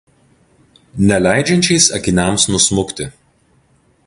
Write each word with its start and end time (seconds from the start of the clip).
neleidžiančiais 1.09 1.91
akiniams 1.99 2.49
nusmukti 2.53 3.11